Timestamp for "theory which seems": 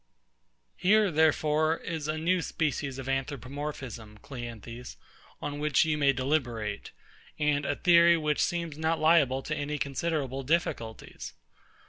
7.75-8.79